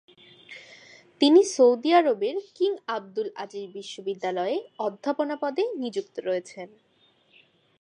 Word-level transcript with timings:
তিনি 1.21 1.41
সৌদি 1.55 1.89
আরবের 1.93 2.35
King 2.55 2.71
Abdul 2.87 3.27
Aziz 3.35 3.65
বিশ্ববিদ্যালয়ে 3.77 4.57
অধ্যাপনা 4.79 5.35
পদে 5.43 5.63
নিযুক্ত 5.81 6.15
করয়েছেন। 6.25 6.67